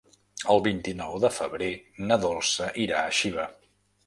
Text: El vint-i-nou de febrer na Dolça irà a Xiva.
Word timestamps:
El 0.53 0.61
vint-i-nou 0.67 1.17
de 1.25 1.31
febrer 1.35 1.69
na 2.07 2.19
Dolça 2.25 2.71
irà 2.87 3.05
a 3.05 3.15
Xiva. 3.21 3.47